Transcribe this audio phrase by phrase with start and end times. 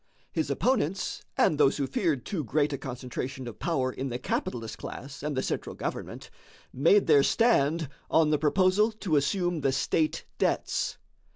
[0.31, 4.79] His opponents and those who feared too great a concentration of power in the capitalist
[4.79, 6.31] class and the central government
[6.73, 10.97] made their stand on the proposal to assume the state debts.